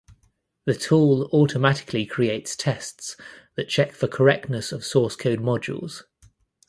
[0.65, 3.15] The tool automatically creates tests
[3.53, 6.05] that check for correctness of source code modules.